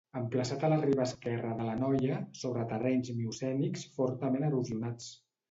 [0.19, 5.15] Emplaçat a la riba esquerra de l'Anoia, sobre terrenys miocènics fortament erosionats.